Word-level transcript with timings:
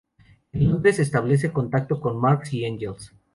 En 0.51 0.67
Londres 0.67 0.97
establece 0.97 1.51
contacto 1.53 1.99
con 2.01 2.19
Marx 2.19 2.51
y 2.55 2.65
Engels. 2.65 3.13